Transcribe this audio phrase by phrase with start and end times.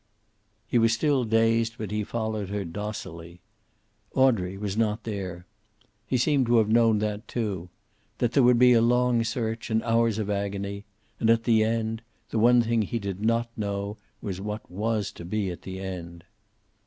[0.65, 3.39] He was still dazed, but he followed her docilely.
[4.15, 5.45] Audrey was not there.
[6.07, 7.69] He seemed to have known that, too.
[8.17, 10.85] That there would be a long search, and hours of agony,
[11.19, 12.01] and at the end
[12.31, 16.23] the one thing he did not know was what was to be at the end.